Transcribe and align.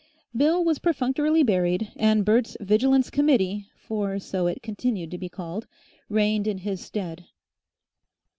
Bill 0.35 0.63
was 0.65 0.79
perfunctorily 0.79 1.43
buried, 1.43 1.91
and 1.95 2.25
Bert's 2.25 2.57
Vigilance 2.59 3.11
Committee 3.11 3.67
(for 3.75 4.17
so 4.17 4.47
it 4.47 4.63
continued 4.63 5.11
to 5.11 5.19
be 5.19 5.29
called) 5.29 5.67
reigned 6.09 6.47
in 6.47 6.57
his 6.57 6.81
stead. 6.81 7.27